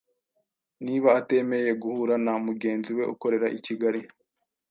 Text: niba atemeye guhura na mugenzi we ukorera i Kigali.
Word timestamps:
niba 0.85 1.09
atemeye 1.19 1.69
guhura 1.81 2.15
na 2.25 2.33
mugenzi 2.45 2.89
we 2.97 3.03
ukorera 3.13 3.47
i 3.57 3.59
Kigali. 3.65 4.01